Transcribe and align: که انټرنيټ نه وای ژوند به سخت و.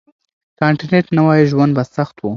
که 0.57 0.63
انټرنيټ 0.69 1.05
نه 1.17 1.21
وای 1.25 1.41
ژوند 1.51 1.71
به 1.77 1.83
سخت 1.95 2.15
و. 2.19 2.23